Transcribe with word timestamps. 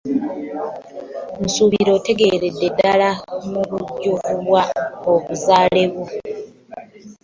Nsuubira 1.43 1.91
otegeeredde 1.97 2.67
ddala 2.73 3.09
mu 3.51 3.61
bujjuvu 3.69 4.57
obuzaale 5.11 5.83
bwo. 5.93 6.05